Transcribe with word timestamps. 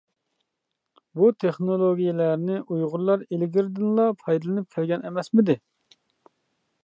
بۇ 1.19 1.27
تېخنولوگىيەلەرنى 1.43 2.55
ئۇيغۇرلار 2.63 3.27
ئىلگىرىدىنلا 3.27 4.07
پايدىلىنىپ 4.23 4.75
كەلگەن 4.79 5.09
ئەمەسمىدى. 5.11 5.59